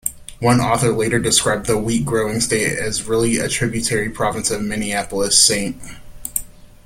One 0.39 0.59
author 0.59 0.91
later 0.91 1.19
described 1.19 1.67
the 1.67 1.77
wheat-growing 1.77 2.41
state 2.41 2.75
as 2.79 3.03
really 3.03 3.37
a 3.37 3.47
tributary 3.47 4.09
province 4.09 4.49
of 4.49 4.63
Minneapolis-St. 4.63 5.79